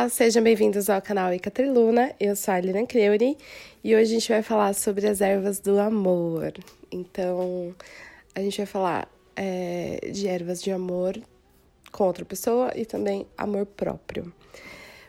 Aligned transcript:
Olá, 0.00 0.08
sejam 0.08 0.42
bem-vindos 0.42 0.88
ao 0.88 1.02
canal 1.02 1.30
Ica 1.34 1.50
Triluna. 1.50 2.14
Eu 2.18 2.34
sou 2.34 2.54
a 2.54 2.58
Lina 2.58 2.86
Creuri 2.86 3.36
e 3.84 3.94
hoje 3.94 4.04
a 4.04 4.14
gente 4.14 4.28
vai 4.30 4.42
falar 4.42 4.72
sobre 4.72 5.06
as 5.06 5.20
ervas 5.20 5.60
do 5.60 5.78
amor. 5.78 6.54
Então, 6.90 7.74
a 8.34 8.40
gente 8.40 8.56
vai 8.56 8.64
falar 8.64 9.08
é, 9.36 10.08
de 10.10 10.26
ervas 10.26 10.62
de 10.62 10.70
amor 10.70 11.20
com 11.92 12.04
outra 12.04 12.24
pessoa 12.24 12.72
e 12.74 12.86
também 12.86 13.26
amor 13.36 13.66
próprio. 13.66 14.32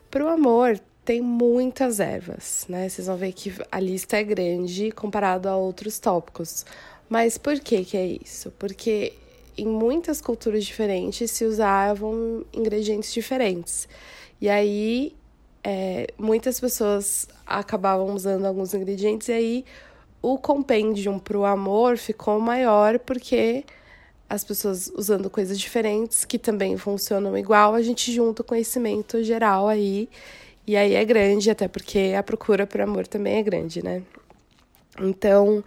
Para 0.09 0.25
o 0.25 0.27
amor, 0.27 0.77
tem 1.05 1.21
muitas 1.21 2.01
ervas, 2.01 2.65
né? 2.67 2.89
Vocês 2.89 3.07
vão 3.07 3.15
ver 3.15 3.31
que 3.31 3.53
a 3.71 3.79
lista 3.79 4.17
é 4.17 4.23
grande 4.25 4.91
comparado 4.91 5.47
a 5.47 5.55
outros 5.55 5.99
tópicos. 5.99 6.65
Mas 7.07 7.37
por 7.37 7.57
que 7.61 7.85
que 7.85 7.95
é 7.95 8.05
isso? 8.07 8.51
Porque 8.59 9.13
em 9.57 9.67
muitas 9.67 10.19
culturas 10.19 10.65
diferentes 10.65 11.31
se 11.31 11.45
usavam 11.45 12.45
ingredientes 12.51 13.13
diferentes. 13.13 13.87
E 14.41 14.49
aí 14.49 15.15
é, 15.63 16.07
muitas 16.17 16.59
pessoas 16.59 17.27
acabavam 17.45 18.13
usando 18.13 18.45
alguns 18.45 18.73
ingredientes 18.73 19.27
e 19.27 19.33
aí 19.33 19.65
o 20.21 20.37
compêndio 20.37 21.19
para 21.19 21.37
o 21.37 21.45
amor 21.45 21.97
ficou 21.97 22.39
maior 22.39 22.99
porque 22.99 23.63
as 24.27 24.43
pessoas 24.43 24.91
usando 24.95 25.29
coisas 25.29 25.59
diferentes 25.59 26.25
que 26.25 26.39
também 26.39 26.77
funcionam 26.77 27.37
igual, 27.37 27.75
a 27.75 27.81
gente 27.81 28.11
junta 28.11 28.41
o 28.41 28.45
conhecimento 28.45 29.23
geral 29.23 29.67
aí 29.67 30.09
e 30.65 30.77
aí 30.77 30.93
é 30.93 31.03
grande, 31.03 31.49
até 31.51 31.67
porque 31.67 32.13
a 32.17 32.23
procura 32.23 32.65
por 32.65 32.81
amor 32.81 33.07
também 33.07 33.37
é 33.37 33.43
grande, 33.43 33.83
né? 33.83 34.03
Então, 34.99 35.63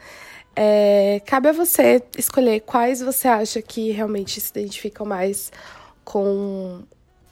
é, 0.57 1.21
cabe 1.27 1.49
a 1.49 1.53
você 1.53 2.03
escolher 2.17 2.61
quais 2.61 3.01
você 3.01 3.27
acha 3.29 3.61
que 3.61 3.91
realmente 3.91 4.41
se 4.41 4.51
identificam 4.51 5.05
mais 5.05 5.53
com 6.05 6.83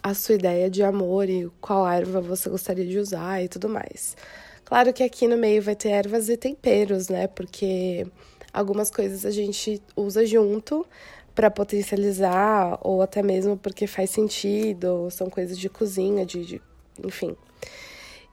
a 0.02 0.14
sua 0.14 0.34
ideia 0.34 0.68
de 0.68 0.82
amor 0.82 1.28
e 1.28 1.50
qual 1.60 1.88
erva 1.88 2.20
você 2.20 2.50
gostaria 2.50 2.86
de 2.86 2.98
usar 2.98 3.42
e 3.42 3.48
tudo 3.48 3.68
mais. 3.68 4.16
Claro 4.64 4.92
que 4.92 5.02
aqui 5.02 5.28
no 5.28 5.36
meio 5.36 5.62
vai 5.62 5.76
ter 5.76 5.90
ervas 5.90 6.28
e 6.28 6.36
temperos, 6.36 7.08
né? 7.08 7.26
Porque 7.26 8.06
algumas 8.52 8.90
coisas 8.90 9.24
a 9.24 9.30
gente 9.30 9.80
usa 9.94 10.26
junto 10.26 10.86
para 11.34 11.50
potencializar 11.50 12.78
ou 12.82 13.02
até 13.02 13.22
mesmo 13.22 13.56
porque 13.56 13.86
faz 13.86 14.10
sentido, 14.10 15.08
são 15.10 15.30
coisas 15.30 15.58
de 15.58 15.68
cozinha, 15.68 16.26
de, 16.26 16.44
de 16.44 16.62
enfim. 17.04 17.36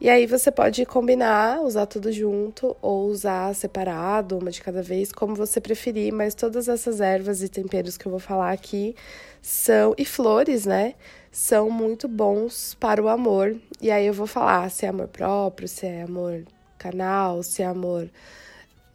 E 0.01 0.09
aí 0.09 0.25
você 0.25 0.49
pode 0.49 0.85
combinar, 0.85 1.61
usar 1.61 1.85
tudo 1.85 2.09
junto 2.09 2.75
ou 2.81 3.07
usar 3.07 3.53
separado, 3.53 4.37
uma 4.37 4.49
de 4.49 4.61
cada 4.61 4.81
vez, 4.81 5.11
como 5.11 5.35
você 5.35 5.59
preferir, 5.59 6.13
mas 6.13 6.33
todas 6.33 6.69
essas 6.69 7.01
ervas 7.01 7.43
e 7.43 7.49
temperos 7.49 7.97
que 7.97 8.05
eu 8.05 8.11
vou 8.11 8.19
falar 8.19 8.51
aqui 8.51 8.95
são 9.41 9.93
e 9.97 10.05
flores, 10.05 10.65
né? 10.65 10.95
São 11.31 11.69
muito 11.69 12.07
bons 12.07 12.75
para 12.79 13.03
o 13.03 13.09
amor. 13.09 13.57
E 13.81 13.91
aí 13.91 14.07
eu 14.07 14.13
vou 14.13 14.25
falar 14.25 14.69
se 14.71 14.85
é 14.85 14.89
amor 14.89 15.09
próprio, 15.09 15.67
se 15.67 15.85
é 15.85 16.03
amor 16.03 16.45
canal, 16.77 17.43
se 17.43 17.61
é 17.61 17.65
amor, 17.65 18.09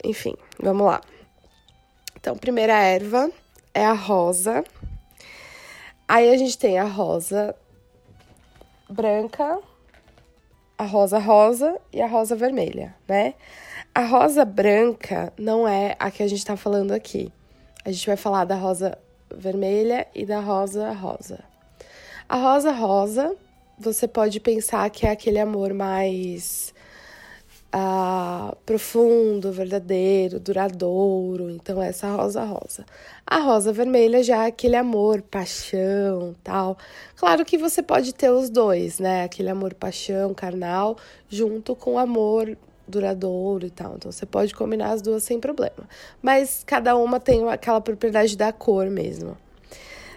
enfim, 0.03 0.35
vamos 0.59 0.87
lá. 0.87 1.03
Então, 2.17 2.35
primeira 2.35 2.73
erva 2.83 3.31
é 3.75 3.85
a 3.85 3.93
rosa. 3.93 4.65
Aí 6.09 6.31
a 6.31 6.37
gente 6.39 6.57
tem 6.57 6.79
a 6.79 6.85
rosa 6.85 7.55
branca, 8.89 9.61
a 10.77 10.85
rosa 10.85 11.19
rosa 11.19 11.81
e 11.93 12.01
a 12.01 12.07
rosa 12.07 12.35
vermelha, 12.35 12.95
né? 13.09 13.35
A 13.95 14.05
rosa 14.05 14.45
branca 14.45 15.33
não 15.39 15.67
é 15.69 15.95
a 15.99 16.11
que 16.11 16.23
a 16.23 16.27
gente 16.27 16.45
tá 16.45 16.57
falando 16.57 16.93
aqui. 16.93 17.33
A 17.85 17.93
gente 17.93 18.07
vai 18.07 18.17
falar 18.17 18.45
da 18.45 18.57
rosa 18.57 18.99
vermelha 19.33 20.07
e 20.15 20.27
da 20.27 20.41
rosa 20.41 20.91
rosa. 20.93 21.45
A 22.29 22.37
rosa 22.37 22.73
rosa, 22.73 23.37
você 23.79 24.09
pode 24.09 24.41
pensar 24.41 24.89
que 24.91 25.07
é 25.07 25.11
aquele 25.11 25.39
amor 25.39 25.73
mais 25.73 26.74
uh, 27.75 28.57
profundo, 28.65 29.51
verdadeiro, 29.53 30.39
duradouro. 30.39 31.51
Então, 31.51 31.83
essa 31.83 32.09
rosa 32.09 32.45
rosa. 32.45 32.87
A 33.27 33.39
rosa 33.41 33.73
vermelha 33.73 34.23
já 34.23 34.45
é 34.45 34.49
aquele 34.49 34.77
amor, 34.77 35.23
paixão, 35.23 36.35
tal. 36.45 36.79
Claro 37.17 37.45
que 37.45 37.59
você 37.59 37.83
pode 37.83 38.15
ter 38.15 38.31
os 38.31 38.49
dois, 38.49 38.99
né? 38.99 39.25
Aquele 39.25 39.51
amor, 39.51 39.75
paixão, 39.75 40.33
carnal, 40.33 40.97
junto 41.29 41.75
com 41.75 41.99
amor 41.99 42.57
duradouro 42.87 43.67
e 43.67 43.71
tal. 43.71 43.95
Então 43.97 44.13
você 44.13 44.27
pode 44.27 44.55
combinar 44.55 44.93
as 44.93 45.03
duas 45.03 45.23
sem 45.23 45.41
problema. 45.41 45.89
Mas 46.23 46.63
cada 46.67 46.97
uma 46.97 47.19
tem 47.19 47.49
aquela 47.49 47.81
propriedade 47.81 48.37
da 48.37 48.53
cor 48.53 48.91
mesmo. 48.91 49.37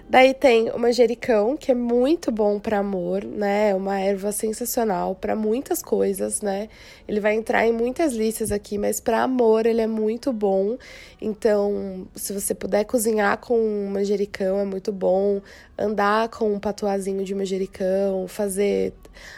Daí 0.10 0.34
tem 0.34 0.70
o 0.70 0.80
manjericão, 0.80 1.58
que 1.58 1.70
é 1.70 1.76
muito 1.76 2.32
bom 2.32 2.62
para 2.62 2.80
amor, 2.80 3.26
né? 3.26 3.72
É 3.72 3.76
uma 3.76 4.00
erva 4.00 4.32
sensacional 4.32 5.14
para 5.14 5.36
muitas 5.36 5.82
coisas, 5.82 6.42
né? 6.42 6.70
Ele 7.06 7.20
vai 7.20 7.36
entrar 7.36 7.68
em 7.68 7.74
muitas 7.74 8.14
listas 8.14 8.50
aqui, 8.50 8.78
mas 8.78 9.02
para 9.02 9.22
amor 9.22 9.66
ele 9.66 9.82
é 9.82 9.88
muito 9.88 10.32
bom. 10.32 10.78
Então, 11.20 12.08
se 12.16 12.32
você 12.32 12.56
puder 12.56 12.86
cozinhar 12.86 13.38
com 13.40 13.90
manjericão, 13.92 14.58
é 14.60 14.64
muito 14.64 14.94
bom. 14.94 15.42
Andar 15.78 16.30
com 16.30 16.54
um 16.54 16.60
patuazinho 16.60 17.26
de 17.26 17.36
manjericão, 17.36 18.30
fazer 18.30 18.94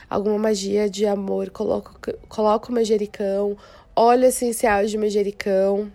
alguma 0.07 0.37
magia 0.37 0.87
de 0.87 1.07
amor, 1.07 1.49
coloca, 1.49 2.13
coloca 2.27 2.69
o 2.69 2.75
manjericão, 2.75 3.57
óleo 3.95 4.25
essencial 4.25 4.85
de 4.85 4.99
manjericão. 4.99 5.91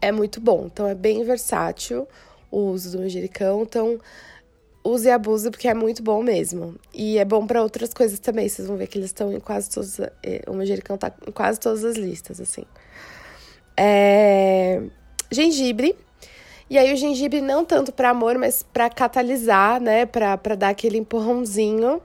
É 0.00 0.10
muito 0.10 0.40
bom. 0.40 0.64
Então, 0.64 0.88
é 0.88 0.94
bem 0.94 1.22
versátil 1.24 2.08
o 2.50 2.58
uso 2.70 2.92
do 2.92 3.02
manjericão. 3.02 3.62
Então, 3.62 3.98
use 4.86 5.08
e 5.08 5.10
abuse 5.10 5.50
porque 5.50 5.68
é 5.68 5.74
muito 5.74 6.02
bom 6.02 6.22
mesmo. 6.22 6.76
E 6.94 7.18
é 7.18 7.24
bom 7.24 7.46
para 7.46 7.62
outras 7.62 7.92
coisas 7.92 8.18
também. 8.18 8.48
Vocês 8.48 8.68
vão 8.68 8.76
ver 8.76 8.86
que 8.86 8.98
eles 8.98 9.08
estão 9.10 9.32
em 9.32 9.40
quase 9.40 9.70
todas. 9.70 9.98
É, 10.22 10.42
o 10.46 10.54
manjericão 10.54 10.96
tá 10.96 11.12
em 11.26 11.32
quase 11.32 11.58
todas 11.58 11.84
as 11.84 11.96
listas, 11.96 12.40
assim. 12.40 12.64
É... 13.76 14.82
Gengibre. 15.30 15.96
E 16.68 16.78
aí, 16.78 16.92
o 16.92 16.96
gengibre 16.96 17.40
não 17.40 17.64
tanto 17.64 17.92
para 17.92 18.10
amor, 18.10 18.36
mas 18.38 18.62
para 18.62 18.90
catalisar, 18.90 19.80
né? 19.80 20.06
Para 20.06 20.36
dar 20.56 20.70
aquele 20.70 20.98
empurrãozinho. 20.98 22.00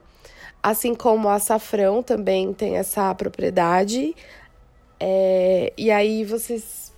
Assim 0.62 0.94
como 0.94 1.26
o 1.26 1.30
açafrão 1.30 2.02
também 2.02 2.52
tem 2.52 2.76
essa 2.76 3.14
propriedade. 3.14 4.14
É... 5.00 5.72
E 5.76 5.90
aí, 5.90 6.24
vocês 6.24 6.91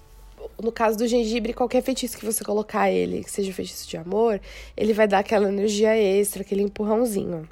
no 0.62 0.72
caso 0.72 0.96
do 0.98 1.06
gengibre, 1.06 1.52
qualquer 1.52 1.82
feitiço 1.82 2.18
que 2.18 2.24
você 2.24 2.44
colocar 2.44 2.90
ele, 2.90 3.24
que 3.24 3.30
seja 3.30 3.52
feitiço 3.52 3.88
de 3.88 3.96
amor, 3.96 4.40
ele 4.76 4.92
vai 4.92 5.06
dar 5.06 5.20
aquela 5.20 5.48
energia 5.48 5.96
extra, 5.96 6.42
aquele 6.42 6.62
empurrãozinho. 6.62 7.48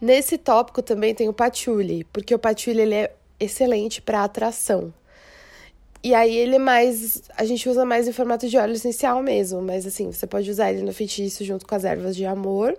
Nesse 0.00 0.36
tópico 0.36 0.82
também 0.82 1.14
tem 1.14 1.28
o 1.28 1.32
patchouli, 1.32 2.04
porque 2.12 2.34
o 2.34 2.38
patchouli 2.38 2.80
ele 2.80 2.94
é 2.94 3.12
excelente 3.40 4.02
para 4.02 4.24
atração. 4.24 4.92
E 6.02 6.14
aí 6.14 6.36
ele 6.36 6.56
é 6.56 6.58
mais. 6.58 7.22
A 7.36 7.44
gente 7.44 7.68
usa 7.68 7.84
mais 7.84 8.06
em 8.06 8.12
formato 8.12 8.48
de 8.48 8.56
óleo 8.56 8.74
essencial 8.74 9.22
mesmo, 9.22 9.60
mas 9.60 9.86
assim, 9.86 10.12
você 10.12 10.26
pode 10.26 10.48
usar 10.50 10.70
ele 10.70 10.82
no 10.82 10.92
feitiço 10.92 11.44
junto 11.44 11.66
com 11.66 11.74
as 11.74 11.84
ervas 11.84 12.14
de 12.14 12.24
amor. 12.24 12.76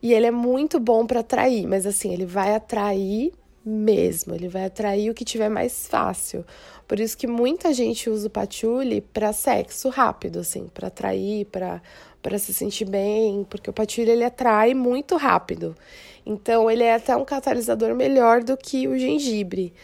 E 0.00 0.12
ele 0.12 0.26
é 0.26 0.30
muito 0.30 0.78
bom 0.78 1.06
para 1.06 1.20
atrair, 1.20 1.66
mas 1.66 1.86
assim, 1.86 2.12
ele 2.12 2.26
vai 2.26 2.54
atrair 2.54 3.32
mesmo, 3.64 4.34
ele 4.34 4.48
vai 4.48 4.64
atrair 4.64 5.10
o 5.10 5.14
que 5.14 5.24
tiver 5.24 5.48
mais 5.48 5.86
fácil. 5.86 6.44
Por 6.86 7.00
isso 7.00 7.16
que 7.16 7.26
muita 7.26 7.72
gente 7.72 8.10
usa 8.10 8.26
o 8.26 8.30
patchouli 8.30 9.00
para 9.00 9.32
sexo 9.32 9.88
rápido, 9.88 10.40
assim, 10.40 10.68
para 10.72 10.88
atrair, 10.88 11.46
para 11.46 11.80
para 12.24 12.38
se 12.38 12.54
sentir 12.54 12.86
bem, 12.86 13.44
porque 13.50 13.68
o 13.68 13.72
patchouli 13.72 14.10
ele 14.10 14.24
atrai 14.24 14.72
muito 14.72 15.14
rápido. 15.14 15.76
Então 16.24 16.70
ele 16.70 16.82
é 16.82 16.94
até 16.94 17.14
um 17.14 17.24
catalisador 17.24 17.94
melhor 17.94 18.42
do 18.42 18.56
que 18.56 18.88
o 18.88 18.98
gengibre. 18.98 19.74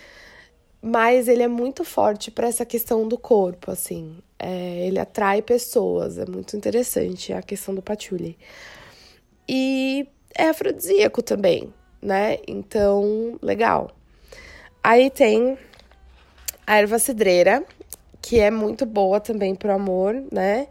Mas 0.81 1.29
ele 1.29 1.43
é 1.43 1.49
muito 1.49 1.85
forte 1.85 2.31
para 2.31 2.49
essa 2.49 2.65
questão 2.65 3.07
do 3.07 3.19
corpo, 3.19 3.71
assim. 3.71 4.17
É, 4.39 4.87
ele 4.87 4.99
atrai 4.99 5.43
pessoas, 5.43 6.17
é 6.17 6.25
muito 6.25 6.57
interessante 6.57 7.31
a 7.31 7.43
questão 7.43 7.75
do 7.75 7.83
patchouli. 7.83 8.39
E 9.47 10.09
é 10.35 10.49
afrodisíaco 10.49 11.23
também, 11.23 11.71
né? 12.02 12.38
Então, 12.47 13.38
legal. 13.43 13.91
Aí 14.82 15.11
tem 15.11 15.58
a 16.67 16.76
erva 16.76 16.99
cidreira, 16.99 17.64
que 18.23 18.38
é 18.38 18.50
muito 18.50 18.87
boa 18.87 19.20
também 19.20 19.55
pro 19.55 19.73
amor, 19.73 20.14
né? 20.32 20.69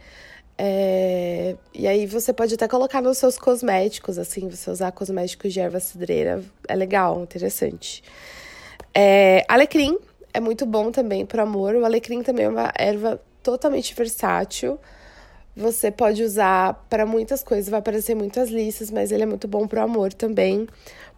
É... 0.57 1.55
E 1.73 1.87
aí 1.87 2.05
você 2.05 2.33
pode 2.33 2.53
até 2.53 2.67
colocar 2.67 3.01
nos 3.01 3.17
seus 3.17 3.37
cosméticos, 3.37 4.17
assim, 4.17 4.49
você 4.49 4.69
usar 4.69 4.91
cosméticos 4.91 5.53
de 5.53 5.59
erva 5.59 5.79
cidreira, 5.79 6.43
é 6.67 6.75
legal, 6.75 7.21
interessante. 7.21 8.03
É... 8.93 9.45
Alecrim 9.47 9.97
é 10.33 10.39
muito 10.39 10.65
bom 10.65 10.91
também 10.91 11.25
pro 11.25 11.41
amor. 11.41 11.75
O 11.75 11.85
alecrim 11.85 12.21
também 12.23 12.45
é 12.45 12.49
uma 12.49 12.71
erva 12.77 13.21
totalmente 13.41 13.93
versátil. 13.95 14.79
Você 15.55 15.91
pode 15.91 16.23
usar 16.23 16.85
para 16.89 17.05
muitas 17.05 17.43
coisas, 17.43 17.69
vai 17.69 17.79
aparecer 17.79 18.15
muitas 18.15 18.49
listas, 18.49 18.89
mas 18.89 19.11
ele 19.11 19.23
é 19.23 19.25
muito 19.25 19.47
bom 19.47 19.67
pro 19.67 19.81
amor 19.81 20.13
também, 20.13 20.67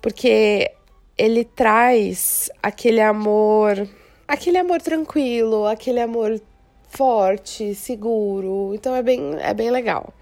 porque 0.02 0.72
ele 1.18 1.44
traz 1.44 2.50
aquele 2.64 3.02
amor, 3.02 3.88
aquele 4.28 4.58
amor 4.58 4.82
tranquilo, 4.82 5.68
aquele 5.68 6.00
amor 6.00 6.42
forte, 6.90 7.76
seguro. 7.76 8.72
Então 8.74 8.96
é 8.96 9.04
bem, 9.04 9.36
é 9.40 9.54
bem 9.54 9.70
legal. 9.70 10.14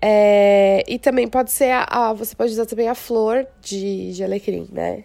É, 0.00 0.82
e 0.88 0.98
também 0.98 1.28
pode 1.28 1.52
ser 1.52 1.70
a, 1.70 1.84
a, 1.84 2.12
Você 2.12 2.34
pode 2.34 2.50
usar 2.52 2.66
também 2.66 2.88
a 2.88 2.94
flor 2.94 3.46
de, 3.60 4.12
de 4.12 4.24
alecrim, 4.24 4.68
né? 4.72 5.04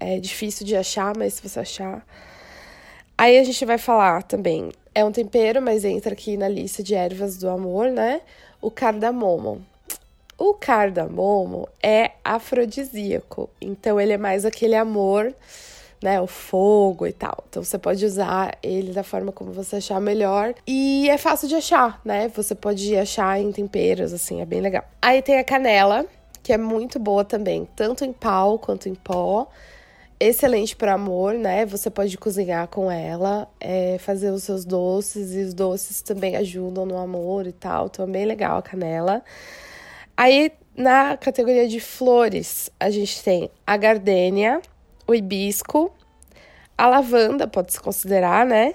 É 0.00 0.18
difícil 0.18 0.64
de 0.64 0.76
achar, 0.76 1.14
mas 1.16 1.34
se 1.34 1.46
você 1.46 1.60
achar. 1.60 2.06
Aí 3.16 3.38
a 3.38 3.44
gente 3.44 3.64
vai 3.64 3.76
falar 3.76 4.22
também. 4.22 4.70
É 4.98 5.04
um 5.04 5.12
tempero, 5.12 5.62
mas 5.62 5.84
entra 5.84 6.12
aqui 6.12 6.36
na 6.36 6.48
lista 6.48 6.82
de 6.82 6.92
ervas 6.92 7.36
do 7.36 7.48
amor, 7.48 7.88
né? 7.88 8.20
O 8.60 8.68
cardamomo. 8.68 9.64
O 10.36 10.54
cardamomo 10.54 11.68
é 11.80 12.14
afrodisíaco, 12.24 13.48
então 13.60 14.00
ele 14.00 14.14
é 14.14 14.18
mais 14.18 14.44
aquele 14.44 14.74
amor 14.74 15.32
né, 16.02 16.20
o 16.20 16.26
fogo 16.26 17.06
e 17.06 17.12
tal. 17.12 17.44
Então 17.48 17.62
você 17.62 17.78
pode 17.78 18.04
usar 18.04 18.58
ele 18.60 18.90
da 18.90 19.04
forma 19.04 19.30
como 19.30 19.52
você 19.52 19.76
achar 19.76 20.00
melhor. 20.00 20.52
E 20.66 21.08
é 21.08 21.16
fácil 21.16 21.46
de 21.46 21.54
achar, 21.54 22.00
né? 22.04 22.28
Você 22.34 22.56
pode 22.56 22.96
achar 22.96 23.40
em 23.40 23.52
temperos, 23.52 24.12
assim, 24.12 24.40
é 24.40 24.44
bem 24.44 24.60
legal. 24.60 24.82
Aí 25.00 25.22
tem 25.22 25.38
a 25.38 25.44
canela, 25.44 26.06
que 26.42 26.52
é 26.52 26.58
muito 26.58 26.98
boa 26.98 27.24
também, 27.24 27.68
tanto 27.76 28.04
em 28.04 28.12
pau 28.12 28.58
quanto 28.58 28.88
em 28.88 28.96
pó. 28.96 29.46
Excelente 30.20 30.74
para 30.74 30.94
amor, 30.94 31.34
né? 31.34 31.64
Você 31.66 31.88
pode 31.88 32.18
cozinhar 32.18 32.66
com 32.66 32.90
ela, 32.90 33.48
é, 33.60 33.98
fazer 33.98 34.30
os 34.30 34.42
seus 34.42 34.64
doces, 34.64 35.32
e 35.32 35.42
os 35.42 35.54
doces 35.54 36.02
também 36.02 36.36
ajudam 36.36 36.84
no 36.84 36.98
amor 36.98 37.46
e 37.46 37.52
tal. 37.52 37.86
Então 37.86 38.04
é 38.04 38.08
bem 38.08 38.26
legal 38.26 38.58
a 38.58 38.62
canela. 38.62 39.22
Aí 40.16 40.50
na 40.76 41.16
categoria 41.16 41.68
de 41.68 41.78
flores, 41.80 42.70
a 42.80 42.90
gente 42.90 43.22
tem 43.22 43.50
a 43.66 43.76
gardênia, 43.76 44.60
o 45.06 45.14
hibisco, 45.14 45.92
a 46.76 46.88
lavanda 46.88 47.46
pode 47.46 47.72
se 47.72 47.80
considerar, 47.80 48.46
né? 48.46 48.74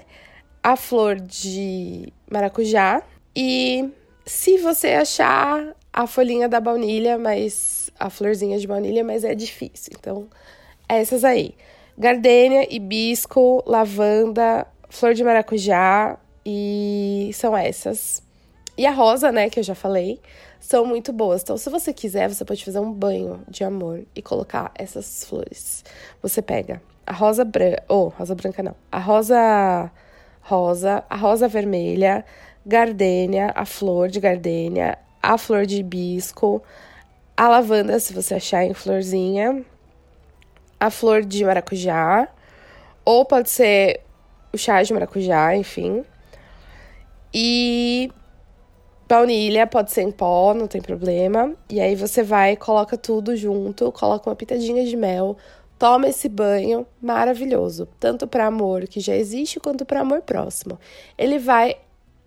A 0.62 0.76
flor 0.76 1.16
de 1.16 2.12
maracujá 2.30 3.02
e 3.36 3.90
se 4.26 4.58
você 4.58 4.88
achar 4.88 5.74
a 5.92 6.06
folhinha 6.06 6.48
da 6.48 6.60
baunilha, 6.60 7.18
mas 7.18 7.90
a 7.98 8.10
florzinha 8.10 8.58
de 8.58 8.66
baunilha, 8.66 9.04
mas 9.04 9.24
é 9.24 9.34
difícil. 9.34 9.92
Então, 9.98 10.26
essas 10.88 11.24
aí: 11.24 11.54
gardênia, 11.96 12.66
hibisco, 12.74 13.62
lavanda, 13.66 14.66
flor 14.88 15.14
de 15.14 15.24
maracujá 15.24 16.18
e 16.44 17.30
são 17.34 17.56
essas. 17.56 18.22
E 18.76 18.86
a 18.86 18.90
rosa, 18.90 19.30
né, 19.30 19.48
que 19.48 19.60
eu 19.60 19.62
já 19.62 19.74
falei, 19.74 20.20
são 20.58 20.84
muito 20.84 21.12
boas. 21.12 21.42
Então, 21.42 21.56
se 21.56 21.70
você 21.70 21.92
quiser, 21.92 22.28
você 22.28 22.44
pode 22.44 22.64
fazer 22.64 22.80
um 22.80 22.92
banho 22.92 23.42
de 23.48 23.62
amor 23.62 24.04
e 24.14 24.22
colocar 24.22 24.72
essas 24.74 25.24
flores. 25.24 25.84
Você 26.22 26.42
pega 26.42 26.82
a 27.06 27.12
rosa 27.12 27.44
branca, 27.44 27.82
oh, 27.88 28.08
rosa 28.08 28.34
branca 28.34 28.62
não, 28.62 28.74
a 28.90 28.98
rosa 28.98 29.90
rosa, 30.40 31.04
a 31.08 31.16
rosa 31.16 31.48
vermelha, 31.48 32.24
gardênia, 32.66 33.52
a 33.54 33.64
flor 33.64 34.08
de 34.08 34.20
gardênia, 34.20 34.98
a 35.22 35.38
flor 35.38 35.66
de 35.66 35.80
hibisco, 35.80 36.62
a 37.36 37.48
lavanda, 37.48 37.98
se 37.98 38.12
você 38.12 38.34
achar 38.34 38.64
em 38.64 38.74
florzinha, 38.74 39.64
a 40.78 40.90
flor 40.90 41.24
de 41.24 41.44
maracujá, 41.44 42.28
ou 43.04 43.24
pode 43.24 43.50
ser 43.50 44.00
o 44.52 44.58
chá 44.58 44.82
de 44.82 44.92
maracujá, 44.92 45.56
enfim. 45.56 46.04
E 47.32 48.10
Baunilha 49.08 49.66
pode 49.66 49.92
ser 49.92 50.02
em 50.02 50.10
pó, 50.10 50.54
não 50.54 50.66
tem 50.66 50.80
problema. 50.80 51.52
E 51.68 51.80
aí 51.80 51.94
você 51.94 52.22
vai, 52.22 52.56
coloca 52.56 52.96
tudo 52.96 53.36
junto, 53.36 53.92
coloca 53.92 54.30
uma 54.30 54.36
pitadinha 54.36 54.84
de 54.84 54.96
mel, 54.96 55.36
toma 55.78 56.08
esse 56.08 56.28
banho 56.28 56.86
maravilhoso, 57.02 57.88
tanto 58.00 58.26
para 58.26 58.46
amor 58.46 58.86
que 58.86 59.00
já 59.00 59.14
existe 59.14 59.60
quanto 59.60 59.84
para 59.84 60.00
amor 60.00 60.22
próximo. 60.22 60.78
Ele 61.18 61.38
vai 61.38 61.76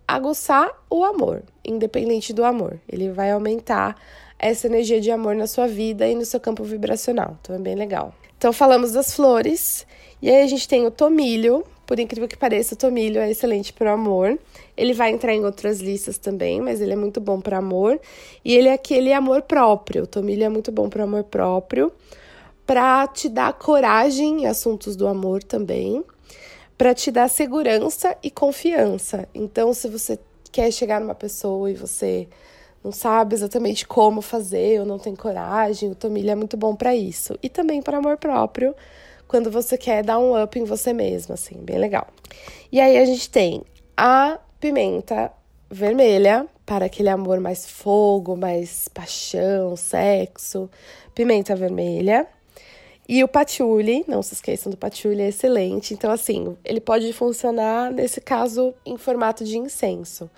aguçar 0.08 0.70
o 0.90 1.04
amor, 1.04 1.44
independente 1.66 2.32
do 2.34 2.44
amor. 2.44 2.80
Ele 2.88 3.10
vai 3.12 3.32
aumentar 3.32 3.96
essa 4.40 4.68
energia 4.68 5.02
de 5.02 5.10
amor 5.10 5.36
na 5.36 5.48
sua 5.48 5.68
vida 5.68 6.08
e 6.08 6.16
no 6.16 6.26
seu 6.26 6.40
campo 6.40 6.64
vibracional. 6.64 7.38
Então 7.42 7.56
é 7.56 7.60
bem 7.60 7.76
legal. 7.76 8.14
Então 8.38 8.54
falamos 8.54 8.92
das 8.92 9.13
flores. 9.13 9.86
E 10.22 10.30
aí 10.30 10.44
a 10.44 10.48
gente 10.48 10.68
tem 10.68 10.86
o 10.86 10.92
tomilho, 10.92 11.63
por 11.86 12.00
incrível 12.00 12.28
que 12.28 12.36
pareça, 12.36 12.75
o 12.75 12.78
tomilho 12.78 13.19
é 13.19 13.31
excelente 13.31 13.72
para 13.72 13.92
o 13.92 13.94
amor. 13.94 14.38
Ele 14.75 14.94
vai 14.94 15.12
entrar 15.12 15.34
em 15.34 15.45
outras 15.45 15.80
listas 15.80 16.18
também, 16.18 16.60
mas 16.60 16.81
ele 16.81 16.94
é 16.94 16.95
muito 16.95 17.22
bom 17.22 17.39
para 17.39 17.60
amor. 17.60 18.00
E 18.44 18.56
ele 18.56 18.68
é 18.68 18.74
aquele 18.74 19.13
amor 19.13 19.44
próprio. 19.44 20.04
O 20.04 20.07
tomilho 20.07 20.44
é 20.44 20.50
muito 20.50 20.72
bom 20.72 20.89
para 20.89 21.04
amor 21.04 21.24
próprio, 21.24 21.92
para 22.66 23.07
te 23.07 23.30
dar 23.30 23.54
coragem 23.54 24.44
em 24.44 24.48
assuntos 24.48 24.95
do 24.95 25.07
amor 25.07 25.42
também, 25.42 26.04
para 26.78 26.94
te 26.94 27.10
dar 27.10 27.30
segurança 27.30 28.18
e 28.22 28.30
confiança. 28.30 29.28
Então, 29.33 29.74
se 29.74 29.88
você 29.88 30.19
quer 30.51 30.72
chegar 30.72 31.00
numa 31.00 31.16
pessoa 31.16 31.72
e 31.72 31.74
você 31.74 32.28
não 32.84 32.92
sabe 32.92 33.36
exatamente 33.36 33.86
como 33.86 34.22
fazer 34.22 34.80
ou 34.80 34.86
não 34.86 35.00
tem 35.00 35.16
coragem, 35.16 35.92
o 35.92 35.96
tomilho 35.96 36.32
é 36.32 36.36
muito 36.36 36.56
bom 36.56 36.76
para 36.76 36.96
isso. 36.96 37.38
E 37.42 37.50
também 37.50 37.82
para 37.82 37.98
amor 37.98 38.18
próprio 38.18 38.76
quando 39.28 39.52
você 39.52 39.78
quer 39.78 40.04
dar 40.04 40.20
um 40.20 40.42
up 40.42 40.58
em 40.58 40.64
você 40.64 40.94
mesmo, 40.94 41.34
assim, 41.34 41.58
bem 41.58 41.78
legal. 41.78 42.08
E 42.72 42.80
aí 42.80 42.98
a 42.98 43.06
gente 43.06 43.30
tem 43.30 43.62
a 43.96 44.40
pimenta 44.60 45.32
vermelha, 45.70 46.48
para 46.68 46.86
aquele 46.86 47.08
amor 47.08 47.40
mais 47.40 47.66
fogo, 47.66 48.36
mais 48.36 48.90
paixão, 48.90 49.78
sexo, 49.78 50.70
pimenta 51.16 51.56
vermelha. 51.56 52.28
E 53.08 53.24
o 53.24 53.28
patchouli, 53.28 54.04
não 54.06 54.22
se 54.22 54.34
esqueçam 54.34 54.70
do 54.70 54.78
patchouli, 54.78 55.22
é 55.22 55.30
excelente. 55.30 55.94
Então, 55.94 56.12
assim, 56.12 56.58
ele 56.66 56.82
pode 56.82 57.12
funcionar, 57.14 57.90
nesse 57.90 58.20
caso, 58.20 58.74
em 58.86 58.98
formato 58.98 59.46
de 59.46 59.58
incenso. 59.58 60.30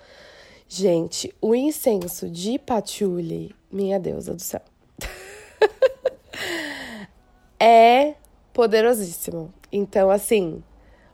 Gente, 0.72 1.34
o 1.40 1.52
incenso 1.52 2.30
de 2.30 2.56
patchouli, 2.56 3.52
minha 3.72 3.98
deusa 3.98 4.32
do 4.32 4.40
céu, 4.40 4.60
é 7.58 8.14
poderosíssimo. 8.52 9.52
Então, 9.72 10.12
assim, 10.12 10.62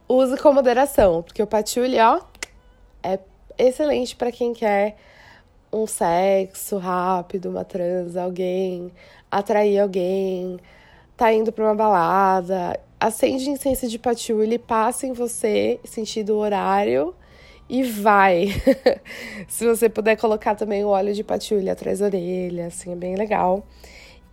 use 0.06 0.36
com 0.36 0.52
moderação, 0.52 1.22
porque 1.22 1.42
o 1.42 1.46
patchouli, 1.46 1.98
ó, 1.98 2.20
é 3.02 3.18
excelente 3.56 4.14
para 4.14 4.30
quem 4.30 4.52
quer 4.52 4.98
um 5.72 5.86
sexo 5.86 6.76
rápido, 6.76 7.48
uma 7.48 7.64
transa, 7.64 8.24
alguém, 8.24 8.92
atrair 9.30 9.78
alguém, 9.78 10.60
tá 11.16 11.32
indo 11.32 11.50
para 11.50 11.64
uma 11.64 11.74
balada, 11.74 12.78
acende 13.00 13.48
incenso 13.48 13.88
de 13.88 13.98
patchouli, 13.98 14.58
passa 14.58 15.06
em 15.06 15.14
você, 15.14 15.80
sentido 15.82 16.36
horário 16.36 17.14
e 17.68 17.82
vai. 17.82 18.48
Se 19.48 19.66
você 19.66 19.88
puder 19.88 20.16
colocar 20.16 20.54
também 20.54 20.84
o 20.84 20.88
óleo 20.88 21.12
de 21.12 21.24
patchouli 21.24 21.68
atrás 21.68 21.98
da 21.98 22.06
orelha, 22.06 22.66
assim, 22.66 22.92
é 22.92 22.96
bem 22.96 23.16
legal. 23.16 23.64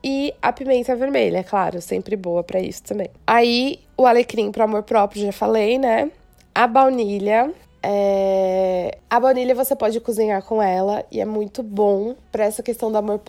E 0.03 0.33
a 0.41 0.51
pimenta 0.51 0.95
vermelha, 0.95 1.37
é 1.37 1.43
claro, 1.43 1.81
sempre 1.81 2.15
boa 2.15 2.43
para 2.43 2.59
isso 2.59 2.83
também. 2.83 3.09
Aí, 3.25 3.79
o 3.97 4.05
alecrim 4.05 4.51
para 4.51 4.65
amor 4.65 4.83
próprio, 4.83 5.25
já 5.25 5.31
falei, 5.31 5.79
né? 5.79 6.11
A 6.53 6.67
baunilha. 6.67 7.53
É... 7.81 8.97
A 9.09 9.19
baunilha 9.19 9.55
você 9.55 9.75
pode 9.75 9.99
cozinhar 10.01 10.43
com 10.43 10.61
ela 10.61 11.05
e 11.11 11.21
é 11.21 11.25
muito 11.25 11.63
bom 11.63 12.15
para 12.31 12.43
essa 12.45 12.61
questão 12.61 12.91
do 12.91 12.97
amor, 12.97 13.21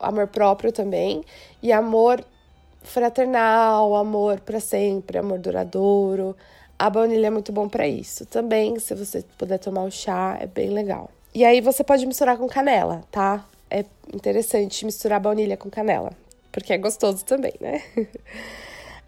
amor 0.00 0.26
próprio 0.26 0.72
também. 0.72 1.22
E 1.62 1.72
amor 1.72 2.24
fraternal, 2.82 3.94
amor 3.94 4.40
para 4.40 4.58
sempre, 4.58 5.18
amor 5.18 5.38
duradouro. 5.38 6.36
A 6.78 6.88
baunilha 6.88 7.26
é 7.26 7.30
muito 7.30 7.52
bom 7.52 7.68
para 7.68 7.88
isso. 7.88 8.24
Também, 8.26 8.78
se 8.78 8.94
você 8.94 9.24
puder 9.36 9.58
tomar 9.58 9.82
o 9.82 9.90
chá, 9.90 10.38
é 10.40 10.46
bem 10.46 10.70
legal. 10.70 11.10
E 11.34 11.44
aí 11.44 11.60
você 11.60 11.82
pode 11.82 12.06
misturar 12.06 12.36
com 12.36 12.46
canela, 12.46 13.02
tá? 13.10 13.44
é 13.70 13.84
interessante 14.12 14.84
misturar 14.84 15.20
baunilha 15.20 15.56
com 15.56 15.70
canela, 15.70 16.12
porque 16.50 16.72
é 16.72 16.78
gostoso 16.78 17.24
também, 17.24 17.52
né? 17.60 17.82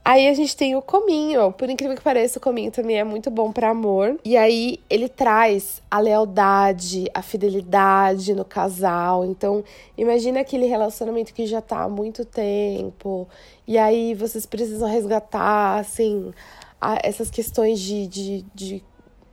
Aí 0.05 0.29
a 0.29 0.35
gente 0.35 0.57
tem 0.57 0.75
o 0.75 0.83
cominho. 0.83 1.53
Por 1.53 1.69
incrível 1.69 1.95
que 1.95 2.03
pareça, 2.03 2.39
o 2.39 2.43
cominho 2.43 2.71
também 2.71 2.99
é 2.99 3.05
muito 3.05 3.31
bom 3.31 3.53
para 3.53 3.71
amor. 3.71 4.19
E 4.25 4.37
aí 4.37 4.81
ele 4.89 5.09
traz 5.09 5.83
a 5.91 5.99
lealdade, 5.99 7.05
a 7.13 7.23
fidelidade 7.23 8.35
no 8.35 8.45
casal. 8.45 9.25
Então, 9.25 9.63
imagina 9.97 10.41
aquele 10.41 10.67
relacionamento 10.67 11.35
que 11.35 11.47
já 11.47 11.61
tá 11.61 11.83
há 11.83 11.89
muito 11.89 12.25
tempo. 12.25 13.29
E 13.67 13.77
aí 13.77 14.15
vocês 14.15 14.47
precisam 14.47 14.89
resgatar, 14.89 15.79
assim, 15.79 16.33
a, 16.81 16.99
essas 17.03 17.31
questões 17.31 17.79
de, 17.79 18.07
de, 18.07 18.45
de 18.55 18.85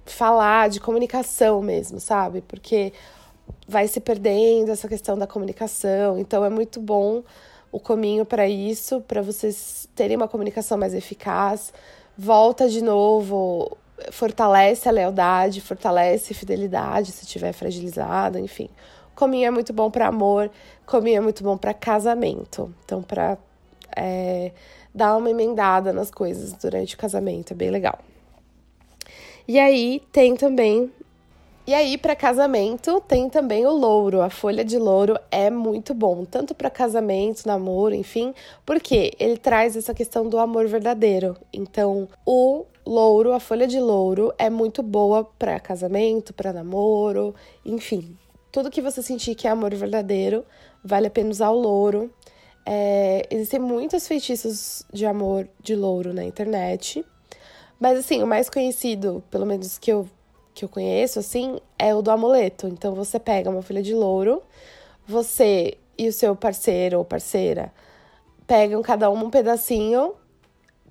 falar, 0.06 0.70
de 0.70 0.82
comunicação 0.82 1.62
mesmo, 1.62 2.00
sabe? 2.00 2.42
Porque 2.42 2.92
vai 3.68 3.88
se 3.88 4.00
perdendo 4.00 4.72
essa 4.72 4.88
questão 4.88 5.18
da 5.18 5.26
comunicação. 5.26 6.20
Então 6.20 6.44
é 6.44 6.50
muito 6.50 6.82
bom 6.82 7.24
o 7.78 7.80
cominho 7.80 8.26
para 8.26 8.48
isso, 8.48 9.02
para 9.02 9.22
vocês 9.22 9.88
terem 9.96 10.18
uma 10.18 10.28
comunicação 10.28 10.78
mais 10.78 10.94
eficaz. 10.94 11.72
Volta 12.18 12.68
de 12.68 12.84
novo, 12.84 13.78
fortalece 14.12 14.90
a 14.90 14.92
lealdade, 14.92 15.62
fortalece 15.62 16.34
a 16.34 16.36
fidelidade 16.36 17.12
se 17.12 17.24
estiver 17.24 17.54
fragilizada, 17.54 18.40
enfim. 18.40 18.68
Cominho 19.16 19.46
é 19.46 19.52
muito 19.52 19.72
bom 19.72 19.92
para 19.92 20.08
amor, 20.08 20.50
cominho 20.86 21.18
é 21.18 21.22
muito 21.22 21.44
bom 21.44 21.56
para 21.56 21.74
casamento. 21.74 22.74
Então, 22.84 23.04
para 23.04 23.38
é, 23.96 24.52
dar 24.94 25.16
uma 25.16 25.30
emendada 25.30 25.94
nas 25.94 26.10
coisas 26.10 26.54
durante 26.54 26.96
o 26.96 26.98
casamento, 26.98 27.54
é 27.54 27.56
bem 27.56 27.70
legal. 27.70 28.00
E 29.48 29.60
aí 29.60 30.02
tem 30.12 30.36
também 30.36 30.92
E 31.68 31.74
aí, 31.74 31.98
para 31.98 32.16
casamento, 32.16 33.02
tem 33.02 33.30
também 33.30 33.66
o 33.66 33.72
louro. 33.74 34.22
A 34.22 34.30
folha 34.30 34.64
de 34.64 34.78
louro 34.78 35.20
é 35.30 35.50
muito 35.50 35.94
bom, 35.94 36.24
tanto 36.24 36.56
para 36.56 36.70
casamento, 36.70 37.46
namoro, 37.46 37.94
enfim, 37.94 38.34
porque 38.66 39.12
ele 39.20 39.36
traz 39.36 39.76
essa 39.76 39.94
questão 39.94 40.30
do 40.30 40.40
amor 40.40 40.66
verdadeiro. 40.70 41.36
Então, 41.52 42.08
o 42.26 42.64
louro, 42.86 43.34
a 43.34 43.40
folha 43.42 43.68
de 43.68 43.82
louro, 43.82 44.34
é 44.38 44.50
muito 44.50 44.82
boa 44.82 45.26
para 45.38 45.60
casamento, 45.60 46.34
para 46.34 46.54
namoro, 46.54 47.36
enfim. 47.66 48.16
Tudo 48.50 48.72
que 48.72 48.82
você 48.82 49.04
sentir 49.04 49.36
que 49.36 49.46
é 49.46 49.52
amor 49.52 49.76
verdadeiro, 49.76 50.46
vale 50.82 51.08
a 51.08 51.12
pena 51.12 51.32
usar 51.32 51.50
o 51.50 51.60
louro. 51.60 52.10
É, 52.66 53.28
existem 53.30 53.60
muitos 53.60 54.08
feitiços 54.08 54.86
de 54.94 55.06
amor 55.06 55.50
de 55.62 55.76
louro 55.76 56.14
na 56.14 56.24
internet. 56.24 57.06
Mas 57.78 58.00
assim, 58.00 58.24
o 58.24 58.28
mais 58.28 58.50
conhecido, 58.50 59.22
pelo 59.30 59.46
menos 59.46 59.78
que 59.78 59.92
eu 59.92 60.08
que 60.58 60.66
eu 60.66 60.70
conheço, 60.70 61.20
assim, 61.20 61.60
é 61.78 61.94
o 61.94 62.02
do 62.02 62.10
amuleto. 62.10 62.68
Então 62.68 62.96
você 62.96 63.20
pega 63.20 63.48
uma 63.50 63.62
folha 63.62 63.82
de 63.84 63.94
louro, 63.94 64.42
você 65.08 65.78
e 65.96 66.08
o 66.08 66.14
seu 66.14 66.36
parceiro 66.36 66.98
ou 66.98 67.06
parceira 67.06 67.72
pegam 68.48 68.82
cada 68.82 69.10
um 69.12 69.26
um 69.26 69.30
pedacinho, 69.30 70.16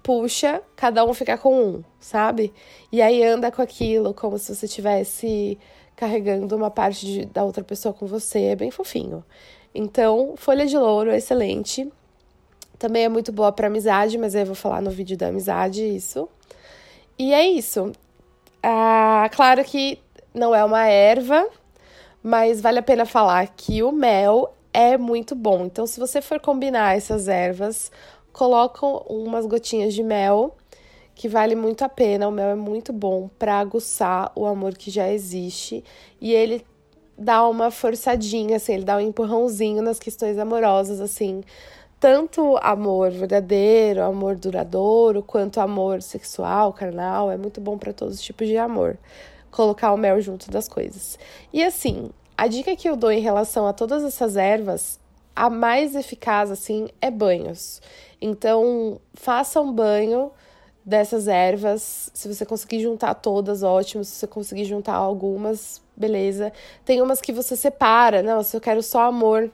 puxa, 0.05 0.63
cada 0.77 1.05
um 1.05 1.13
fica 1.13 1.37
com 1.37 1.61
um, 1.61 1.85
sabe? 1.99 2.53
E 2.93 3.03
aí 3.03 3.25
anda 3.25 3.51
com 3.51 3.61
aquilo 3.61 4.15
como 4.15 4.39
se 4.39 4.55
você 4.55 4.67
estivesse 4.67 5.59
carregando 5.97 6.55
uma 6.55 6.71
parte 6.71 7.05
de, 7.05 7.25
da 7.27 7.43
outra 7.43 7.65
pessoa 7.65 7.93
com 7.93 8.07
você, 8.07 8.43
é 8.45 8.57
bem 8.57 8.71
fofinho. 8.71 9.25
Então, 9.75 10.35
folha 10.37 10.65
de 10.67 10.79
louro 10.79 11.11
é 11.11 11.17
excelente. 11.17 11.91
Também 12.79 13.05
é 13.05 13.09
muito 13.09 13.33
boa 13.33 13.51
para 13.51 13.67
amizade, 13.67 14.17
mas 14.17 14.35
eu 14.35 14.47
vou 14.47 14.55
falar 14.55 14.81
no 14.81 14.91
vídeo 14.91 15.17
da 15.17 15.29
amizade 15.29 15.83
isso. 15.83 16.29
E 17.19 17.33
é 17.33 17.49
isso. 17.49 17.93
Ah, 18.69 19.31
claro 19.33 19.63
que 19.65 19.97
não 20.35 20.53
é 20.53 20.65
uma 20.65 20.89
erva, 20.89 21.49
mas 22.23 22.61
vale 22.61 22.81
a 22.81 22.83
pena 22.83 23.07
falar 23.07 23.47
que 23.57 23.81
o 23.85 23.93
mel 23.93 24.53
é 24.73 24.99
muito 24.99 25.37
bom. 25.37 25.67
Então, 25.67 25.87
se 25.87 26.01
você 26.01 26.21
for 26.21 26.41
combinar 26.41 26.97
essas 26.97 27.29
ervas, 27.29 27.93
coloca 28.33 28.85
umas 28.85 29.47
gotinhas 29.47 29.95
de 29.95 30.03
mel, 30.03 30.57
que 31.15 31.29
vale 31.29 31.55
muito 31.55 31.85
a 31.85 31.89
pena. 31.89 32.27
O 32.27 32.33
mel 32.33 32.49
é 32.51 32.55
muito 32.57 32.93
bom 32.93 33.31
para 33.39 33.61
aguçar 33.61 34.33
o 34.35 34.45
amor 34.47 34.75
que 34.77 34.91
já 34.91 35.09
existe 35.13 35.85
e 36.21 36.33
ele 36.33 36.67
dá 37.17 37.49
uma 37.49 37.71
forçadinha, 37.71 38.57
assim, 38.57 38.75
ele 38.75 38.85
dá 38.85 38.97
um 38.97 39.01
empurrãozinho 39.01 39.81
nas 39.81 40.01
questões 40.01 40.39
amorosas, 40.39 41.01
assim 41.01 41.43
tanto 41.99 42.57
amor 42.59 43.11
verdadeiro, 43.11 44.03
amor 44.03 44.37
duradouro, 44.37 45.23
quanto 45.23 45.61
amor 45.61 46.03
sexual, 46.03 46.73
carnal, 46.73 47.31
é 47.31 47.37
muito 47.37 47.61
bom 47.61 47.79
para 47.79 47.93
todos 47.93 48.17
os 48.17 48.23
tipos 48.23 48.47
de 48.47 48.57
amor. 48.57 48.99
Colocar 49.51 49.93
o 49.93 49.97
mel 49.97 50.21
junto 50.21 50.51
das 50.51 50.69
coisas. 50.69 51.19
E 51.53 51.65
assim, 51.65 52.11
a 52.37 52.47
dica 52.47 52.77
que 52.77 52.89
eu 52.89 52.97
dou 52.97 53.11
em 53.11 53.21
relação 53.21 53.67
a 53.67 53.73
todas 53.73 54.05
essas 54.05 54.37
ervas, 54.37 55.01
a 55.35 55.49
mais 55.49 55.95
eficaz 55.95 56.51
assim 56.51 56.89
é 57.01 57.11
banhos. 57.11 57.81
Então, 58.21 59.01
faça 59.15 59.61
um 59.61 59.73
banho 59.73 60.31
dessas 60.85 61.27
ervas. 61.29 62.11
Se 62.15 62.29
você 62.33 62.45
conseguir 62.45 62.81
juntar 62.81 63.15
todas, 63.15 63.63
ótimo. 63.63 64.05
Se 64.05 64.13
você 64.13 64.27
conseguir 64.27 64.65
juntar 64.65 64.95
algumas, 64.95 65.83
beleza. 65.97 66.53
Tem 66.85 67.01
umas 67.01 67.21
que 67.21 67.33
você 67.33 67.57
separa, 67.57 68.23
não, 68.23 68.43
se 68.43 68.57
eu 68.57 68.61
quero 68.61 68.83
só 68.83 69.03
amor 69.03 69.51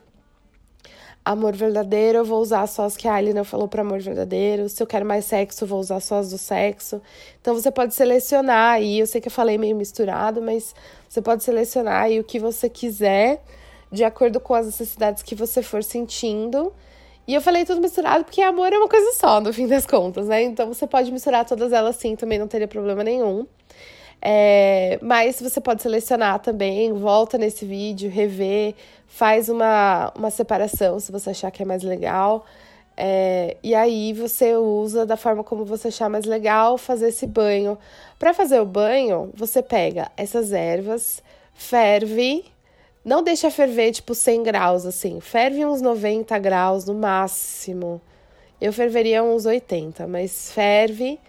amor 1.25 1.55
verdadeiro, 1.55 2.19
eu 2.19 2.25
vou 2.25 2.41
usar 2.41 2.67
só 2.67 2.83
as 2.83 2.97
que 2.97 3.07
a 3.07 3.13
Alina 3.13 3.43
falou 3.43 3.67
para 3.67 3.81
amor 3.81 3.99
verdadeiro. 3.99 4.67
Se 4.67 4.81
eu 4.83 4.87
quero 4.87 5.05
mais 5.05 5.25
sexo, 5.25 5.63
eu 5.63 5.67
vou 5.67 5.79
usar 5.79 5.99
só 5.99 6.17
as 6.17 6.29
do 6.29 6.37
sexo. 6.37 7.01
Então 7.41 7.53
você 7.53 7.71
pode 7.71 7.93
selecionar 7.93 8.73
aí, 8.73 8.99
eu 8.99 9.07
sei 9.07 9.21
que 9.21 9.27
eu 9.27 9.31
falei 9.31 9.57
meio 9.57 9.75
misturado, 9.75 10.41
mas 10.41 10.75
você 11.07 11.21
pode 11.21 11.43
selecionar 11.43 12.03
aí 12.03 12.19
o 12.19 12.23
que 12.23 12.39
você 12.39 12.69
quiser, 12.69 13.41
de 13.91 14.03
acordo 14.03 14.39
com 14.39 14.53
as 14.53 14.65
necessidades 14.65 15.23
que 15.23 15.35
você 15.35 15.61
for 15.61 15.83
sentindo. 15.83 16.73
E 17.25 17.33
eu 17.33 17.41
falei 17.41 17.63
tudo 17.63 17.79
misturado 17.79 18.25
porque 18.25 18.41
amor 18.41 18.73
é 18.73 18.77
uma 18.77 18.89
coisa 18.89 19.13
só, 19.13 19.39
no 19.39 19.53
fim 19.53 19.65
das 19.65 19.85
contas, 19.85 20.27
né? 20.27 20.43
Então 20.43 20.67
você 20.67 20.85
pode 20.85 21.09
misturar 21.09 21.45
todas 21.45 21.71
elas 21.71 21.95
sim, 21.95 22.17
também 22.17 22.37
não 22.37 22.47
teria 22.47 22.67
problema 22.67 23.01
nenhum. 23.03 23.47
É, 24.25 24.97
mas 25.01 25.41
você 25.41 25.59
pode 25.59 25.81
selecionar 25.81 26.39
também, 26.39 26.93
volta 26.93 27.37
nesse 27.37 27.65
vídeo, 27.65 28.09
rever, 28.09 28.73
faz 29.05 29.49
uma, 29.49 30.13
uma 30.15 30.29
separação 30.29 30.97
se 30.97 31.11
você 31.11 31.31
achar 31.31 31.51
que 31.51 31.61
é 31.61 31.65
mais 31.65 31.83
legal. 31.83 32.45
É, 32.95 33.57
e 33.61 33.75
aí 33.75 34.13
você 34.13 34.55
usa 34.55 35.05
da 35.05 35.17
forma 35.17 35.43
como 35.43 35.65
você 35.65 35.89
achar 35.89 36.09
mais 36.09 36.23
legal 36.23 36.77
fazer 36.77 37.09
esse 37.09 37.27
banho. 37.27 37.77
Para 38.17 38.33
fazer 38.33 38.61
o 38.61 38.65
banho, 38.65 39.29
você 39.33 39.61
pega 39.61 40.09
essas 40.15 40.53
ervas, 40.53 41.21
ferve, 41.53 42.45
não 43.03 43.21
deixa 43.23 43.51
ferver 43.51 43.91
tipo 43.91 44.15
100 44.15 44.43
graus 44.43 44.85
assim, 44.85 45.19
ferve 45.19 45.65
uns 45.65 45.81
90 45.81 46.39
graus 46.39 46.85
no 46.85 46.93
máximo. 46.93 48.01
Eu 48.61 48.71
ferveria 48.71 49.21
uns 49.21 49.45
80, 49.45 50.07
mas 50.07 50.49
ferve 50.53 51.19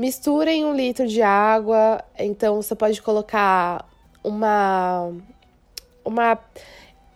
Mistura 0.00 0.50
em 0.50 0.64
um 0.64 0.74
litro 0.74 1.06
de 1.06 1.20
água, 1.20 2.02
então 2.18 2.62
você 2.62 2.74
pode 2.74 3.02
colocar 3.02 3.86
uma. 4.24 5.12
Uma. 6.02 6.38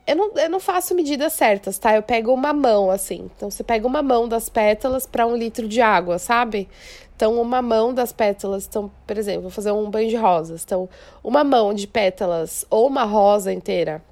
Eu 0.07 0.15
não, 0.15 0.33
eu 0.37 0.51
não 0.51 0.61
faço 0.61 0.95
medidas 0.95 1.33
certas, 1.33 1.79
tá? 1.79 1.97
Eu 1.97 2.03
pego 2.03 2.31
uma 2.31 2.53
mão, 2.53 2.91
assim. 2.91 3.31
Então, 3.35 3.51
você 3.51 3.65
pega 3.65 3.87
uma 3.87 4.03
mão 4.03 4.29
das 4.29 4.51
pétalas 4.51 5.07
para 5.07 5.27
um 5.27 5.35
litro 5.35 5.67
de 5.67 5.81
água, 5.81 6.19
sabe? 6.19 6.69
Então, 7.17 7.41
uma 7.41 7.63
mão 7.63 7.95
das 7.95 8.13
pétalas. 8.13 8.67
Então, 8.67 8.91
por 9.07 9.17
exemplo, 9.17 9.41
vou 9.41 9.51
fazer 9.51 9.73
um 9.73 9.89
banho 9.89 10.11
de 10.11 10.17
rosas. 10.17 10.63
Então, 10.63 10.87
uma 11.23 11.43
mão 11.43 11.73
de 11.73 11.87
pétalas 11.87 12.67
ou 12.69 12.87
uma 12.87 13.05
rosa 13.05 13.51
inteira. 13.51 14.03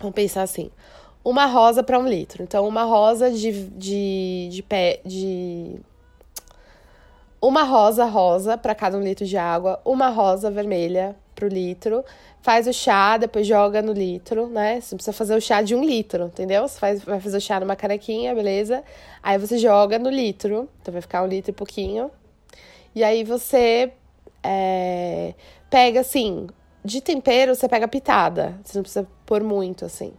Vamos 0.00 0.14
pensar 0.14 0.42
assim. 0.42 0.70
Uma 1.24 1.46
rosa 1.46 1.82
para 1.82 1.98
um 1.98 2.06
litro. 2.06 2.42
Então, 2.42 2.68
uma 2.68 2.84
rosa 2.84 3.30
de, 3.30 3.68
de, 3.68 4.50
de, 4.52 4.62
pé, 4.62 5.00
de 5.02 5.80
uma 7.42 7.64
rosa 7.64 8.04
rosa 8.04 8.56
para 8.56 8.72
cada 8.72 8.96
um 8.96 9.00
litro 9.00 9.26
de 9.26 9.36
água, 9.36 9.80
uma 9.84 10.08
rosa 10.10 10.48
vermelha 10.48 11.16
pro 11.34 11.48
litro, 11.48 12.04
faz 12.40 12.68
o 12.68 12.72
chá, 12.72 13.16
depois 13.16 13.44
joga 13.44 13.82
no 13.82 13.92
litro, 13.92 14.46
né? 14.46 14.80
Você 14.80 14.94
precisa 14.94 15.12
fazer 15.12 15.34
o 15.34 15.40
chá 15.40 15.60
de 15.60 15.74
um 15.74 15.84
litro, 15.84 16.26
entendeu? 16.26 16.66
Você 16.68 16.78
faz, 16.78 17.02
vai 17.02 17.18
fazer 17.18 17.38
o 17.38 17.40
chá 17.40 17.58
numa 17.58 17.74
canequinha, 17.74 18.32
beleza? 18.32 18.84
Aí 19.20 19.38
você 19.38 19.58
joga 19.58 19.98
no 19.98 20.08
litro, 20.08 20.68
então 20.80 20.92
vai 20.92 21.02
ficar 21.02 21.24
um 21.24 21.26
litro 21.26 21.50
e 21.50 21.52
pouquinho. 21.52 22.12
E 22.94 23.02
aí 23.02 23.24
você 23.24 23.92
é, 24.40 25.34
pega 25.68 26.00
assim, 26.00 26.46
de 26.84 27.00
tempero 27.00 27.56
você 27.56 27.68
pega 27.68 27.88
pitada, 27.88 28.56
você 28.62 28.78
não 28.78 28.82
precisa 28.82 29.06
pôr 29.26 29.42
muito 29.42 29.84
assim. 29.84 30.12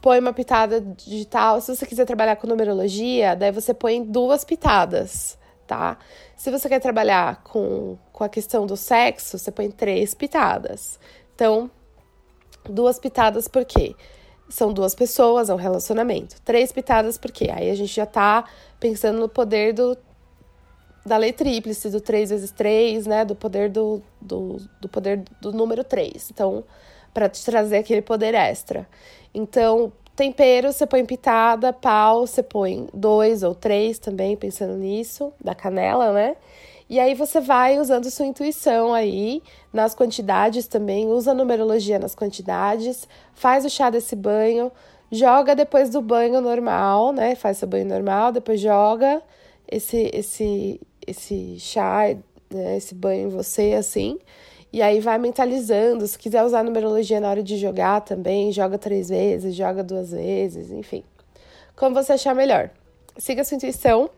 Põe 0.00 0.20
uma 0.20 0.32
pitada 0.32 0.80
digital. 0.80 1.60
Se 1.60 1.74
você 1.74 1.84
quiser 1.84 2.04
trabalhar 2.04 2.36
com 2.36 2.46
numerologia, 2.46 3.34
daí 3.34 3.50
você 3.50 3.74
põe 3.74 4.00
duas 4.00 4.44
pitadas 4.44 5.37
tá? 5.68 5.98
Se 6.34 6.50
você 6.50 6.68
quer 6.68 6.80
trabalhar 6.80 7.42
com, 7.44 7.96
com 8.12 8.24
a 8.24 8.28
questão 8.28 8.66
do 8.66 8.76
sexo, 8.76 9.38
você 9.38 9.52
põe 9.52 9.70
três 9.70 10.14
pitadas. 10.14 10.98
Então, 11.34 11.70
duas 12.64 12.98
pitadas 12.98 13.46
por 13.46 13.64
quê? 13.64 13.94
São 14.48 14.72
duas 14.72 14.94
pessoas, 14.94 15.50
é 15.50 15.54
um 15.54 15.58
relacionamento. 15.58 16.40
Três 16.40 16.72
pitadas 16.72 17.18
por 17.18 17.30
quê? 17.30 17.50
Aí 17.52 17.70
a 17.70 17.74
gente 17.74 17.94
já 17.94 18.06
tá 18.06 18.44
pensando 18.80 19.20
no 19.20 19.28
poder 19.28 19.74
do, 19.74 19.96
da 21.04 21.18
lei 21.18 21.34
tríplice, 21.34 21.90
do 21.90 22.00
3 22.00 22.30
vezes 22.30 22.50
3, 22.50 23.06
né? 23.06 23.24
Do 23.26 23.36
poder 23.36 23.68
do, 23.68 24.02
do, 24.20 24.56
do 24.80 24.88
poder 24.88 25.22
do 25.40 25.52
número 25.52 25.84
3. 25.84 26.30
Então, 26.30 26.64
para 27.12 27.28
te 27.28 27.44
trazer 27.44 27.76
aquele 27.76 28.00
poder 28.00 28.34
extra. 28.34 28.88
Então, 29.34 29.92
Tempero, 30.18 30.72
você 30.72 30.84
põe 30.84 31.04
pitada, 31.04 31.72
pau, 31.72 32.26
você 32.26 32.42
põe 32.42 32.88
dois 32.92 33.44
ou 33.44 33.54
três 33.54 34.00
também, 34.00 34.36
pensando 34.36 34.74
nisso, 34.74 35.32
da 35.40 35.54
canela, 35.54 36.12
né? 36.12 36.34
E 36.90 36.98
aí 36.98 37.14
você 37.14 37.40
vai 37.40 37.78
usando 37.78 38.10
sua 38.10 38.26
intuição 38.26 38.92
aí 38.92 39.40
nas 39.72 39.94
quantidades 39.94 40.66
também, 40.66 41.06
usa 41.06 41.30
a 41.30 41.34
numerologia 41.34 42.00
nas 42.00 42.16
quantidades, 42.16 43.06
faz 43.32 43.64
o 43.64 43.70
chá 43.70 43.90
desse 43.90 44.16
banho, 44.16 44.72
joga 45.12 45.54
depois 45.54 45.88
do 45.88 46.02
banho 46.02 46.40
normal, 46.40 47.12
né? 47.12 47.36
Faz 47.36 47.58
seu 47.58 47.68
banho 47.68 47.86
normal, 47.86 48.32
depois 48.32 48.60
joga 48.60 49.22
esse 49.70 50.10
esse 50.12 50.80
esse 51.06 51.60
chá, 51.60 52.06
né? 52.52 52.76
esse 52.76 52.92
banho 52.92 53.28
em 53.28 53.30
você 53.30 53.74
assim. 53.78 54.18
E 54.72 54.82
aí 54.82 55.00
vai 55.00 55.18
mentalizando. 55.18 56.06
Se 56.06 56.18
quiser 56.18 56.44
usar 56.44 56.62
numerologia 56.62 57.20
na 57.20 57.30
hora 57.30 57.42
de 57.42 57.56
jogar 57.56 58.00
também, 58.02 58.52
joga 58.52 58.78
três 58.78 59.08
vezes, 59.08 59.54
joga 59.54 59.82
duas 59.82 60.10
vezes, 60.10 60.70
enfim. 60.70 61.02
Como 61.74 61.94
você 61.94 62.12
achar 62.12 62.34
melhor. 62.34 62.70
Siga 63.16 63.44
sua 63.44 63.56
intuição 63.56 64.10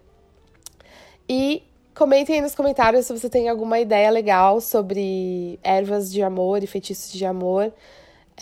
e 1.29 1.63
comentem 1.95 2.37
aí 2.37 2.41
nos 2.41 2.55
comentários 2.55 3.07
se 3.07 3.13
você 3.13 3.29
tem 3.29 3.49
alguma 3.49 3.79
ideia 3.79 4.11
legal 4.11 4.61
sobre 4.61 5.59
ervas 5.63 6.13
de 6.13 6.23
amor 6.23 6.63
e 6.63 6.67
feitiços 6.67 7.13
de 7.13 7.25
amor. 7.25 7.73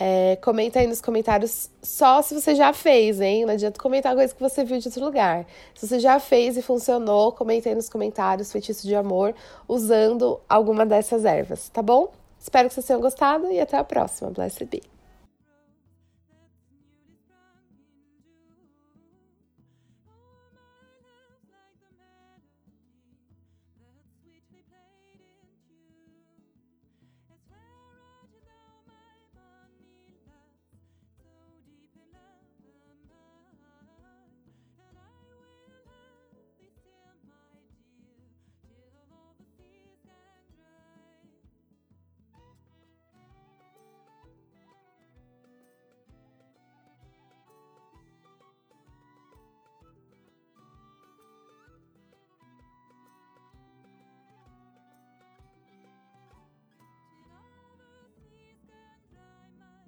É, 0.01 0.37
comenta 0.37 0.79
aí 0.79 0.87
nos 0.87 1.01
comentários 1.01 1.69
só 1.83 2.21
se 2.21 2.33
você 2.33 2.55
já 2.55 2.71
fez, 2.71 3.19
hein? 3.19 3.45
Não 3.45 3.53
adianta 3.53 3.77
comentar 3.77 4.15
coisa 4.15 4.33
que 4.33 4.39
você 4.39 4.63
viu 4.63 4.79
de 4.79 4.87
outro 4.87 5.03
lugar. 5.03 5.45
Se 5.75 5.85
você 5.85 5.99
já 5.99 6.19
fez 6.19 6.55
e 6.55 6.61
funcionou, 6.61 7.33
comenta 7.33 7.67
aí 7.67 7.75
nos 7.75 7.89
comentários 7.89 8.49
feitiço 8.49 8.87
de 8.87 8.95
amor 8.95 9.35
usando 9.67 10.39
alguma 10.47 10.85
dessas 10.85 11.25
ervas, 11.25 11.67
tá 11.67 11.81
bom? 11.81 12.11
Espero 12.39 12.69
que 12.69 12.75
vocês 12.75 12.85
tenham 12.85 13.01
gostado 13.01 13.51
e 13.51 13.59
até 13.59 13.77
a 13.77 13.83
próxima. 13.83 14.31
Blessed 14.31 14.65
be. 14.65 14.98